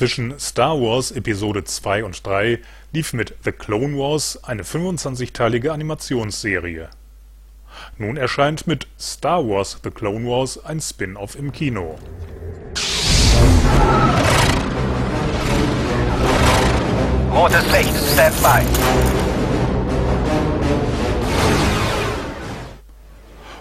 Zwischen 0.00 0.40
Star 0.40 0.80
Wars 0.80 1.10
Episode 1.10 1.62
II 1.62 2.04
und 2.04 2.22
III 2.26 2.58
lief 2.90 3.12
mit 3.12 3.34
The 3.44 3.52
Clone 3.52 3.98
Wars 3.98 4.42
eine 4.44 4.62
25-teilige 4.62 5.72
Animationsserie. 5.72 6.88
Nun 7.98 8.16
erscheint 8.16 8.66
mit 8.66 8.86
Star 8.98 9.46
Wars 9.46 9.78
The 9.84 9.90
Clone 9.90 10.26
Wars 10.26 10.64
ein 10.64 10.80
Spin-off 10.80 11.36
im 11.36 11.52
Kino. 11.52 11.98
Rotes 17.30 17.70
Licht, 17.70 17.94
stand 18.14 18.42
by. 18.42 18.62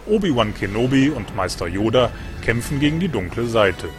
Obi-Wan 0.09 0.53
Kenobi 0.53 1.09
und 1.09 1.36
Meister 1.36 1.67
Yoda 1.67 2.12
kämpfen 2.42 2.80
gegen 2.80 3.02
die 3.02 3.09
dunkle 3.09 3.45
Seite. 3.45 3.90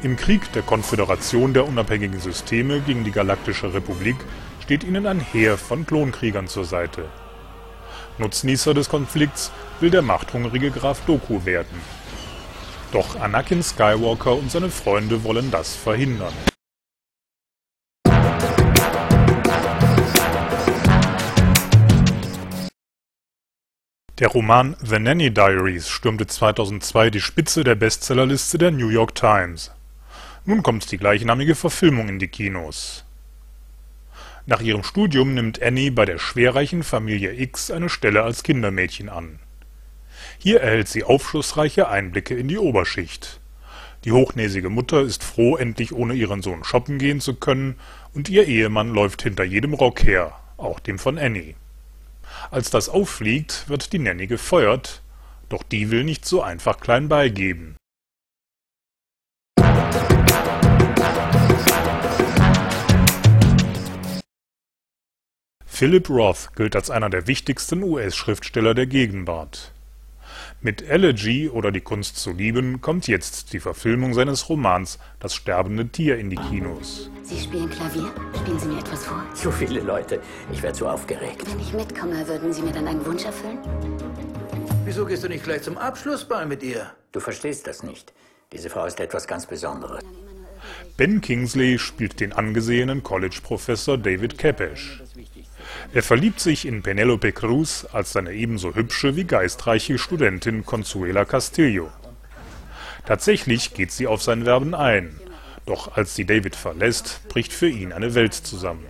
Im 0.00 0.14
Krieg 0.14 0.52
der 0.52 0.62
Konföderation 0.62 1.54
der 1.54 1.66
unabhängigen 1.66 2.20
Systeme 2.20 2.80
gegen 2.80 3.02
die 3.02 3.10
Galaktische 3.10 3.74
Republik 3.74 4.14
steht 4.62 4.84
ihnen 4.84 5.08
ein 5.08 5.18
Heer 5.18 5.58
von 5.58 5.84
Klonkriegern 5.84 6.46
zur 6.46 6.64
Seite. 6.64 7.06
Nutznießer 8.16 8.74
des 8.74 8.88
Konflikts 8.88 9.50
will 9.80 9.90
der 9.90 10.02
machthungrige 10.02 10.70
Graf 10.70 11.00
Doku 11.04 11.44
werden. 11.44 11.82
Doch 12.92 13.18
Anakin 13.18 13.60
Skywalker 13.60 14.34
und 14.34 14.52
seine 14.52 14.70
Freunde 14.70 15.24
wollen 15.24 15.50
das 15.50 15.74
verhindern. 15.74 16.32
Der 24.20 24.28
Roman 24.28 24.76
The 24.80 25.00
Nanny 25.00 25.32
Diaries 25.32 25.88
stürmte 25.88 26.28
2002 26.28 27.10
die 27.10 27.20
Spitze 27.20 27.64
der 27.64 27.74
Bestsellerliste 27.74 28.58
der 28.58 28.70
New 28.70 28.88
York 28.88 29.16
Times. 29.16 29.72
Nun 30.48 30.62
kommt 30.62 30.90
die 30.90 30.96
gleichnamige 30.96 31.54
Verfilmung 31.54 32.08
in 32.08 32.18
die 32.18 32.28
Kinos. 32.28 33.04
Nach 34.46 34.62
ihrem 34.62 34.82
Studium 34.82 35.34
nimmt 35.34 35.60
Annie 35.60 35.90
bei 35.90 36.06
der 36.06 36.18
schwerreichen 36.18 36.84
Familie 36.84 37.38
X 37.38 37.70
eine 37.70 37.90
Stelle 37.90 38.22
als 38.22 38.42
Kindermädchen 38.42 39.10
an. 39.10 39.40
Hier 40.38 40.62
erhält 40.62 40.88
sie 40.88 41.04
aufschlussreiche 41.04 41.90
Einblicke 41.90 42.34
in 42.34 42.48
die 42.48 42.56
Oberschicht. 42.56 43.40
Die 44.06 44.12
hochnäsige 44.12 44.70
Mutter 44.70 45.02
ist 45.02 45.22
froh, 45.22 45.58
endlich 45.58 45.92
ohne 45.92 46.14
ihren 46.14 46.40
Sohn 46.40 46.64
shoppen 46.64 46.96
gehen 46.96 47.20
zu 47.20 47.34
können, 47.34 47.74
und 48.14 48.30
ihr 48.30 48.46
Ehemann 48.46 48.94
läuft 48.94 49.20
hinter 49.20 49.44
jedem 49.44 49.74
Rock 49.74 50.02
her, 50.02 50.32
auch 50.56 50.80
dem 50.80 50.98
von 50.98 51.18
Annie. 51.18 51.56
Als 52.50 52.70
das 52.70 52.88
auffliegt, 52.88 53.68
wird 53.68 53.92
die 53.92 53.98
Nanny 53.98 54.26
gefeuert, 54.26 55.02
doch 55.50 55.62
die 55.62 55.90
will 55.90 56.04
nicht 56.04 56.24
so 56.24 56.40
einfach 56.40 56.80
klein 56.80 57.10
beigeben. 57.10 57.77
Philip 65.78 66.10
Roth 66.10 66.56
gilt 66.56 66.74
als 66.74 66.90
einer 66.90 67.08
der 67.08 67.28
wichtigsten 67.28 67.84
US-Schriftsteller 67.84 68.74
der 68.74 68.86
Gegenwart. 68.86 69.70
Mit 70.60 70.82
Elegy 70.82 71.48
oder 71.48 71.70
Die 71.70 71.80
Kunst 71.80 72.16
zu 72.16 72.32
lieben 72.32 72.80
kommt 72.80 73.06
jetzt 73.06 73.52
die 73.52 73.60
Verfilmung 73.60 74.12
seines 74.12 74.48
Romans 74.48 74.98
Das 75.20 75.36
sterbende 75.36 75.86
Tier 75.86 76.18
in 76.18 76.30
die 76.30 76.36
Kinos. 76.50 77.12
Sie 77.22 77.38
spielen 77.38 77.70
Klavier? 77.70 78.10
Spielen 78.34 78.58
Sie 78.58 78.66
mir 78.66 78.80
etwas 78.80 79.06
vor? 79.06 79.24
Zu 79.34 79.52
viele 79.52 79.78
Leute. 79.78 80.20
Ich 80.50 80.64
werde 80.64 80.76
so 80.76 80.88
aufgeregt. 80.88 81.48
Wenn 81.48 81.60
ich 81.60 81.72
mitkomme, 81.72 82.26
würden 82.26 82.52
Sie 82.52 82.62
mir 82.62 82.72
dann 82.72 82.88
einen 82.88 83.06
Wunsch 83.06 83.24
erfüllen? 83.24 83.60
Wieso 84.84 85.06
gehst 85.06 85.22
du 85.22 85.28
nicht 85.28 85.44
gleich 85.44 85.62
zum 85.62 85.78
Abschlussball 85.78 86.46
mit 86.46 86.64
ihr? 86.64 86.90
Du 87.12 87.20
verstehst 87.20 87.68
das 87.68 87.84
nicht. 87.84 88.12
Diese 88.52 88.68
Frau 88.68 88.84
ist 88.84 88.98
etwas 88.98 89.28
ganz 89.28 89.46
Besonderes. 89.46 90.02
Ben 90.96 91.20
Kingsley 91.20 91.78
spielt 91.78 92.20
den 92.20 92.32
angesehenen 92.32 93.02
College-Professor 93.02 93.98
David 93.98 94.38
Kepesh. 94.38 95.02
Er 95.92 96.02
verliebt 96.02 96.40
sich 96.40 96.66
in 96.66 96.82
Penelope 96.82 97.32
Cruz 97.32 97.86
als 97.92 98.12
seine 98.12 98.32
ebenso 98.32 98.74
hübsche 98.74 99.16
wie 99.16 99.24
geistreiche 99.24 99.98
Studentin 99.98 100.64
Consuela 100.64 101.24
Castillo. 101.24 101.90
Tatsächlich 103.06 103.74
geht 103.74 103.90
sie 103.90 104.06
auf 104.06 104.22
sein 104.22 104.44
Werben 104.44 104.74
ein, 104.74 105.18
doch 105.66 105.96
als 105.96 106.14
sie 106.14 106.24
David 106.24 106.56
verlässt, 106.56 107.26
bricht 107.28 107.52
für 107.52 107.68
ihn 107.68 107.92
eine 107.92 108.14
Welt 108.14 108.34
zusammen. 108.34 108.84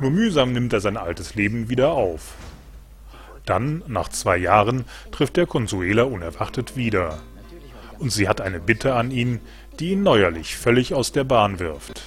Nur 0.00 0.10
mühsam 0.10 0.52
nimmt 0.52 0.72
er 0.72 0.80
sein 0.80 0.96
altes 0.96 1.34
Leben 1.34 1.68
wieder 1.68 1.92
auf. 1.92 2.34
Dann, 3.46 3.82
nach 3.86 4.08
zwei 4.08 4.36
Jahren, 4.36 4.84
trifft 5.12 5.38
er 5.38 5.46
Consuela 5.46 6.04
unerwartet 6.04 6.76
wieder. 6.76 7.18
Und 8.00 8.10
sie 8.10 8.28
hat 8.28 8.40
eine 8.40 8.60
Bitte 8.60 8.94
an 8.94 9.10
ihn, 9.10 9.40
die 9.78 9.90
ihn 9.90 10.02
neuerlich 10.02 10.56
völlig 10.56 10.94
aus 10.94 11.12
der 11.12 11.24
Bahn 11.24 11.58
wirft. 11.58 12.00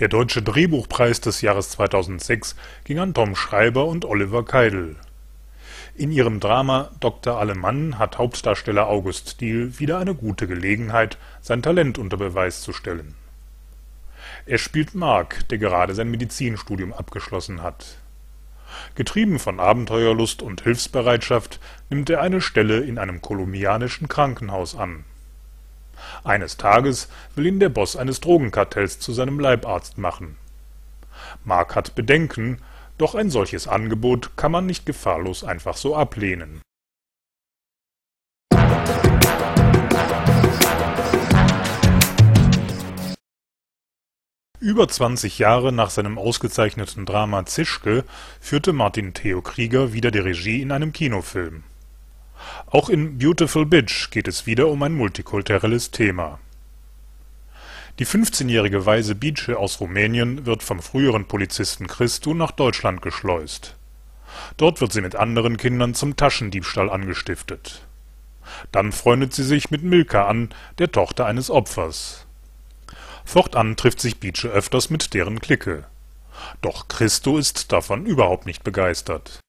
Der 0.00 0.08
Deutsche 0.08 0.42
Drehbuchpreis 0.42 1.20
des 1.20 1.40
Jahres 1.40 1.70
2006 1.70 2.56
ging 2.82 2.98
an 2.98 3.14
Tom 3.14 3.36
Schreiber 3.36 3.86
und 3.86 4.04
Oliver 4.04 4.44
Keidel. 4.44 4.96
In 5.94 6.10
ihrem 6.10 6.40
Drama 6.40 6.90
Dr. 6.98 7.38
Alemann 7.38 7.96
hat 7.96 8.18
Hauptdarsteller 8.18 8.88
August 8.88 9.40
Diehl 9.40 9.78
wieder 9.78 9.98
eine 9.98 10.16
gute 10.16 10.48
Gelegenheit, 10.48 11.16
sein 11.40 11.62
Talent 11.62 11.96
unter 11.98 12.16
Beweis 12.16 12.62
zu 12.62 12.72
stellen. 12.72 13.14
Er 14.46 14.58
spielt 14.58 14.94
Mark, 14.94 15.48
der 15.48 15.58
gerade 15.58 15.94
sein 15.94 16.10
Medizinstudium 16.10 16.92
abgeschlossen 16.92 17.62
hat. 17.62 17.98
Getrieben 18.94 19.38
von 19.38 19.60
Abenteuerlust 19.60 20.42
und 20.42 20.62
Hilfsbereitschaft 20.62 21.60
nimmt 21.90 22.10
er 22.10 22.20
eine 22.20 22.40
Stelle 22.40 22.80
in 22.80 22.98
einem 22.98 23.20
kolumbianischen 23.20 24.08
Krankenhaus 24.08 24.74
an 24.74 25.04
eines 26.24 26.56
Tages 26.56 27.08
will 27.34 27.46
ihn 27.46 27.60
der 27.60 27.68
Boss 27.68 27.96
eines 27.96 28.20
Drogenkartells 28.20 28.98
zu 28.98 29.12
seinem 29.12 29.38
Leibarzt 29.38 29.98
machen. 29.98 30.36
Mark 31.44 31.74
hat 31.74 31.94
Bedenken, 31.94 32.60
doch 32.98 33.14
ein 33.14 33.30
solches 33.30 33.68
Angebot 33.68 34.36
kann 34.36 34.52
man 34.52 34.66
nicht 34.66 34.86
gefahrlos 34.86 35.44
einfach 35.44 35.76
so 35.76 35.96
ablehnen. 35.96 36.60
Über 44.62 44.88
20 44.88 45.38
Jahre 45.38 45.72
nach 45.72 45.90
seinem 45.90 46.16
ausgezeichneten 46.16 47.04
Drama 47.04 47.44
Zischke 47.44 48.04
führte 48.40 48.72
Martin 48.72 49.12
Theo 49.12 49.42
Krieger 49.42 49.92
wieder 49.92 50.10
die 50.10 50.20
Regie 50.20 50.62
in 50.62 50.72
einem 50.72 50.92
Kinofilm 50.92 51.64
auch 52.66 52.88
in 52.88 53.18
Beautiful 53.18 53.66
Bitch 53.66 54.10
geht 54.10 54.28
es 54.28 54.46
wieder 54.46 54.68
um 54.68 54.82
ein 54.82 54.94
multikulturelles 54.94 55.90
Thema. 55.90 56.38
Die 57.98 58.06
15-jährige 58.06 58.86
Weise 58.86 59.14
Bice 59.14 59.50
aus 59.50 59.80
Rumänien 59.80 60.46
wird 60.46 60.62
vom 60.62 60.80
früheren 60.80 61.26
Polizisten 61.26 61.86
Christu 61.86 62.32
nach 62.32 62.50
Deutschland 62.50 63.02
geschleust. 63.02 63.76
Dort 64.56 64.80
wird 64.80 64.92
sie 64.92 65.02
mit 65.02 65.14
anderen 65.14 65.58
Kindern 65.58 65.94
zum 65.94 66.16
Taschendiebstahl 66.16 66.88
angestiftet. 66.88 67.86
Dann 68.72 68.92
freundet 68.92 69.34
sie 69.34 69.44
sich 69.44 69.70
mit 69.70 69.82
Milka 69.82 70.26
an, 70.26 70.48
der 70.78 70.90
Tochter 70.90 71.26
eines 71.26 71.50
Opfers. 71.50 72.26
Fortan 73.24 73.76
trifft 73.76 74.00
sich 74.00 74.20
Bice 74.20 74.46
öfters 74.46 74.90
mit 74.90 75.14
deren 75.14 75.40
Clique. 75.40 75.84
Doch 76.60 76.88
Christo 76.88 77.38
ist 77.38 77.72
davon 77.72 78.06
überhaupt 78.06 78.46
nicht 78.46 78.64
begeistert 78.64 79.42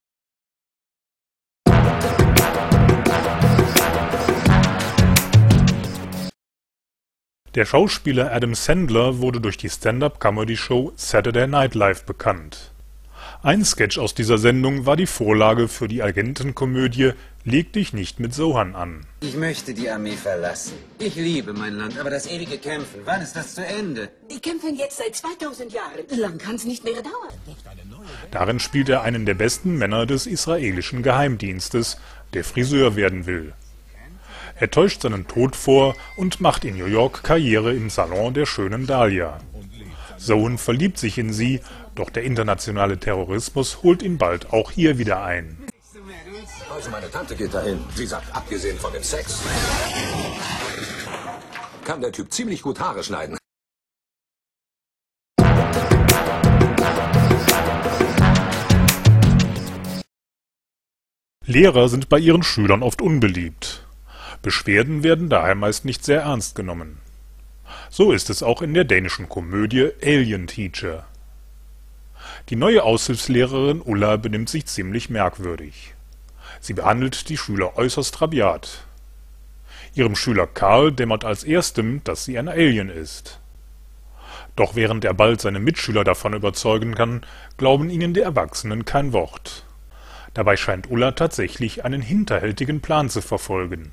Der 7.55 7.65
Schauspieler 7.65 8.31
Adam 8.31 8.55
Sandler 8.55 9.19
wurde 9.19 9.39
durch 9.39 9.57
die 9.57 9.69
Stand-up-Comedy-Show 9.69 10.93
Saturday 10.95 11.45
Night 11.45 11.75
Live 11.75 12.03
bekannt. 12.03 12.72
Ein 13.45 13.65
Sketch 13.65 13.97
aus 13.97 14.15
dieser 14.15 14.37
Sendung 14.37 14.85
war 14.85 14.95
die 14.95 15.05
Vorlage 15.05 15.67
für 15.67 15.89
die 15.89 16.01
Agentenkomödie 16.01 17.11
Leg 17.43 17.73
dich 17.73 17.91
nicht 17.91 18.21
mit 18.21 18.33
Sohan 18.33 18.73
an. 18.73 19.05
Ich 19.19 19.35
möchte 19.35 19.73
die 19.73 19.89
Armee 19.89 20.15
verlassen. 20.15 20.75
Ich 20.97 21.15
liebe 21.15 21.51
mein 21.51 21.73
Land, 21.73 21.99
aber 21.99 22.09
das 22.09 22.25
ewige 22.25 22.57
Kämpfen, 22.57 23.01
wann 23.03 23.21
ist 23.21 23.35
das 23.35 23.55
zu 23.55 23.65
Ende? 23.65 24.07
Die 24.31 24.39
kämpfen 24.39 24.77
jetzt 24.77 24.97
seit 24.97 25.13
2000 25.13 25.73
Jahren. 25.73 25.91
Lang 26.17 26.37
kann 26.37 26.55
es 26.55 26.63
nicht 26.63 26.85
mehr 26.85 27.01
dauern. 27.01 27.33
Darin 28.31 28.61
spielt 28.61 28.87
er 28.87 29.01
einen 29.01 29.25
der 29.25 29.33
besten 29.33 29.77
Männer 29.77 30.05
des 30.05 30.25
israelischen 30.25 31.03
Geheimdienstes, 31.03 31.97
der 32.33 32.45
Friseur 32.45 32.95
werden 32.95 33.25
will. 33.25 33.51
Er 34.57 34.71
täuscht 34.71 35.01
seinen 35.01 35.27
Tod 35.27 35.57
vor 35.57 35.95
und 36.15 36.39
macht 36.39 36.63
in 36.63 36.77
New 36.77 36.85
York 36.85 37.23
Karriere 37.23 37.73
im 37.73 37.89
Salon 37.89 38.33
der 38.33 38.45
schönen 38.45 38.87
Dahlia. 38.87 39.37
Sohn 40.17 40.57
verliebt 40.57 40.97
sich 40.97 41.17
in 41.17 41.33
sie, 41.33 41.59
doch 41.95 42.09
der 42.09 42.23
internationale 42.23 42.97
Terrorismus 42.97 43.83
holt 43.83 44.01
ihn 44.01 44.17
bald 44.17 44.51
auch 44.51 44.71
hier 44.71 44.97
wieder 44.97 45.23
ein. 45.23 45.57
Also 46.73 46.89
meine 46.89 47.09
Tante 47.09 47.35
geht 47.35 47.53
dahin. 47.53 47.79
Sie 47.95 48.05
sagt, 48.05 48.35
abgesehen 48.35 48.77
von 48.77 48.91
dem 48.93 49.03
Sex, 49.03 49.41
kann 51.85 52.01
der 52.01 52.11
Typ 52.11 52.31
ziemlich 52.31 52.61
gut 52.61 52.79
Haare 52.79 53.03
schneiden. 53.03 53.37
Lehrer 61.45 61.89
sind 61.89 62.09
bei 62.09 62.19
ihren 62.19 62.41
Schülern 62.41 62.81
oft 62.83 63.01
unbeliebt. 63.01 63.85
Beschwerden 64.41 65.03
werden 65.03 65.29
daher 65.29 65.55
meist 65.55 65.85
nicht 65.85 66.03
sehr 66.03 66.21
ernst 66.21 66.55
genommen. 66.55 66.99
So 67.89 68.11
ist 68.11 68.29
es 68.29 68.41
auch 68.41 68.61
in 68.61 68.73
der 68.73 68.85
dänischen 68.85 69.29
Komödie 69.29 69.91
Alien 70.01 70.47
Teacher. 70.47 71.05
Die 72.49 72.55
neue 72.57 72.83
Aushilfslehrerin 72.83 73.81
Ulla 73.81 74.17
benimmt 74.17 74.49
sich 74.49 74.65
ziemlich 74.65 75.09
merkwürdig. 75.09 75.95
Sie 76.59 76.73
behandelt 76.73 77.29
die 77.29 77.37
Schüler 77.37 77.77
äußerst 77.77 78.21
rabiat. 78.21 78.85
Ihrem 79.95 80.15
Schüler 80.15 80.47
Karl 80.47 80.91
dämmert 80.91 81.23
als 81.23 81.43
erstem, 81.43 82.03
dass 82.03 82.25
sie 82.25 82.37
ein 82.37 82.49
Alien 82.49 82.89
ist. 82.89 83.39
Doch 84.55 84.75
während 84.75 85.05
er 85.05 85.13
bald 85.13 85.41
seine 85.41 85.59
Mitschüler 85.59 86.03
davon 86.03 86.33
überzeugen 86.33 86.95
kann, 86.95 87.25
glauben 87.57 87.89
ihnen 87.89 88.13
die 88.13 88.21
Erwachsenen 88.21 88.85
kein 88.85 89.13
Wort. 89.13 89.65
Dabei 90.33 90.57
scheint 90.57 90.89
Ulla 90.89 91.11
tatsächlich 91.11 91.85
einen 91.85 92.01
hinterhältigen 92.01 92.81
Plan 92.81 93.09
zu 93.09 93.21
verfolgen. 93.21 93.91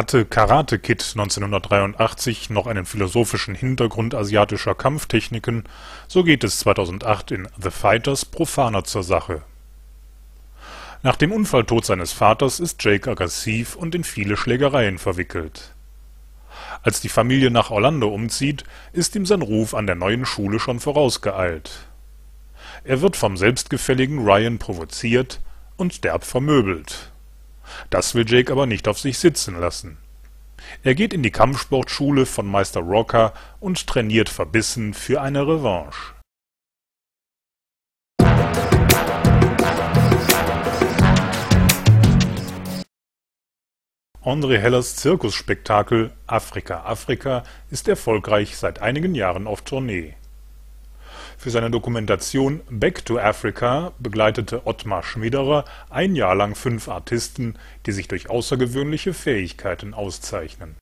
Hatte 0.00 0.24
Karate 0.24 0.78
Kid 0.78 1.02
1983 1.14 2.48
noch 2.48 2.66
einen 2.66 2.86
philosophischen 2.86 3.54
Hintergrund 3.54 4.14
asiatischer 4.14 4.74
Kampftechniken, 4.74 5.64
so 6.08 6.24
geht 6.24 6.42
es 6.42 6.58
2008 6.60 7.32
in 7.32 7.48
The 7.62 7.70
Fighters 7.70 8.24
profaner 8.24 8.84
zur 8.84 9.02
Sache. 9.02 9.42
Nach 11.02 11.16
dem 11.16 11.32
Unfalltod 11.32 11.84
seines 11.84 12.14
Vaters 12.14 12.60
ist 12.60 12.82
Jake 12.82 13.10
aggressiv 13.10 13.76
und 13.76 13.94
in 13.94 14.02
viele 14.02 14.38
Schlägereien 14.38 14.96
verwickelt. 14.96 15.74
Als 16.82 17.02
die 17.02 17.10
Familie 17.10 17.50
nach 17.50 17.70
Orlando 17.70 18.08
umzieht, 18.08 18.64
ist 18.94 19.14
ihm 19.16 19.26
sein 19.26 19.42
Ruf 19.42 19.74
an 19.74 19.86
der 19.86 19.96
neuen 19.96 20.24
Schule 20.24 20.60
schon 20.60 20.80
vorausgeeilt. 20.80 21.72
Er 22.84 23.02
wird 23.02 23.18
vom 23.18 23.36
selbstgefälligen 23.36 24.20
Ryan 24.20 24.56
provoziert 24.56 25.42
und 25.76 26.04
derb 26.04 26.24
vermöbelt. 26.24 27.09
Das 27.90 28.14
will 28.14 28.24
Jake 28.28 28.52
aber 28.52 28.66
nicht 28.66 28.88
auf 28.88 28.98
sich 28.98 29.18
sitzen 29.18 29.58
lassen. 29.58 29.98
Er 30.82 30.94
geht 30.94 31.12
in 31.12 31.22
die 31.22 31.30
Kampfsportschule 31.30 32.26
von 32.26 32.46
Meister 32.46 32.80
Rocker 32.80 33.32
und 33.60 33.86
trainiert 33.86 34.28
verbissen 34.28 34.94
für 34.94 35.20
eine 35.20 35.46
Revanche. 35.46 36.14
André 44.22 44.58
Hellers 44.58 44.96
Zirkusspektakel 44.96 46.12
Afrika 46.26 46.84
Afrika 46.84 47.42
ist 47.70 47.88
erfolgreich 47.88 48.58
seit 48.58 48.80
einigen 48.80 49.14
Jahren 49.14 49.46
auf 49.46 49.62
Tournee. 49.62 50.14
Für 51.40 51.48
seine 51.48 51.70
Dokumentation 51.70 52.60
Back 52.68 53.06
to 53.06 53.18
Africa 53.18 53.92
begleitete 53.98 54.66
Ottmar 54.66 55.02
Schmiederer 55.02 55.64
ein 55.88 56.14
Jahr 56.14 56.34
lang 56.34 56.54
fünf 56.54 56.86
Artisten, 56.86 57.54
die 57.86 57.92
sich 57.92 58.08
durch 58.08 58.28
außergewöhnliche 58.28 59.14
Fähigkeiten 59.14 59.94
auszeichnen 59.94 60.76